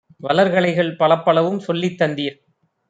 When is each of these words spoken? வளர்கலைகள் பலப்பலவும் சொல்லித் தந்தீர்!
வளர்கலைகள் 0.19 0.95
பலப்பலவும் 0.99 1.59
சொல்லித் 1.59 1.99
தந்தீர்! 1.99 2.37